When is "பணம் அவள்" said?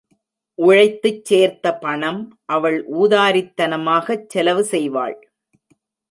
1.77-2.85